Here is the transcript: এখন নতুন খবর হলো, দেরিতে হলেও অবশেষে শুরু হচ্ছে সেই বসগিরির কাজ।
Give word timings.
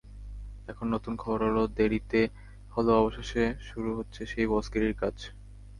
এখন 0.67 0.85
নতুন 0.87 1.13
খবর 1.15 1.39
হলো, 1.47 1.63
দেরিতে 1.77 2.21
হলেও 2.71 2.99
অবশেষে 3.01 3.43
শুরু 3.67 3.89
হচ্ছে 3.97 4.21
সেই 4.25 4.47
বসগিরির 4.47 4.95
কাজ। 4.95 5.15